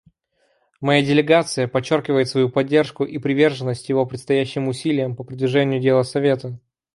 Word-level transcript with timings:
Моя 0.79 1.03
делегация 1.03 1.67
подчеркивает 1.67 2.27
свою 2.27 2.49
поддержку 2.49 3.03
и 3.05 3.19
приверженность 3.19 3.87
его 3.87 4.03
предстоящим 4.07 4.67
усилиям 4.67 5.15
по 5.15 5.23
продвижению 5.23 5.79
дела 5.79 6.01
Совета. 6.01 6.57